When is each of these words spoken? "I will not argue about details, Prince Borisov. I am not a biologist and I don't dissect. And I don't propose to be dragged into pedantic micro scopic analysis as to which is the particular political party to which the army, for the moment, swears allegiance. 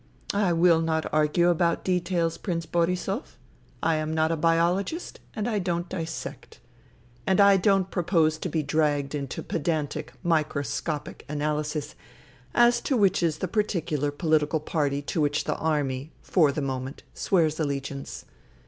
"I 0.33 0.51
will 0.51 0.81
not 0.81 1.05
argue 1.13 1.49
about 1.49 1.83
details, 1.85 2.39
Prince 2.39 2.65
Borisov. 2.65 3.37
I 3.83 3.97
am 3.97 4.15
not 4.15 4.31
a 4.31 4.35
biologist 4.35 5.19
and 5.35 5.47
I 5.47 5.59
don't 5.59 5.87
dissect. 5.89 6.59
And 7.27 7.39
I 7.39 7.55
don't 7.57 7.91
propose 7.91 8.39
to 8.39 8.49
be 8.49 8.63
dragged 8.63 9.13
into 9.13 9.43
pedantic 9.43 10.13
micro 10.23 10.63
scopic 10.63 11.21
analysis 11.29 11.93
as 12.55 12.81
to 12.81 12.97
which 12.97 13.21
is 13.21 13.37
the 13.37 13.47
particular 13.47 14.09
political 14.09 14.59
party 14.59 15.03
to 15.03 15.21
which 15.21 15.43
the 15.43 15.55
army, 15.57 16.13
for 16.23 16.51
the 16.51 16.63
moment, 16.63 17.03
swears 17.13 17.59
allegiance. 17.59 18.25